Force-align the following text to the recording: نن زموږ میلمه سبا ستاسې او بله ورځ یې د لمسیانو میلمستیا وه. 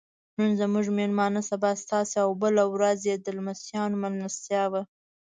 نن 0.37 0.49
زموږ 0.61 0.85
میلمه 0.97 1.41
سبا 1.49 1.69
ستاسې 1.83 2.15
او 2.25 2.29
بله 2.43 2.63
ورځ 2.73 2.99
یې 3.09 3.15
د 3.19 3.27
لمسیانو 3.37 3.95
میلمستیا 4.03 4.63
وه. 4.71 4.81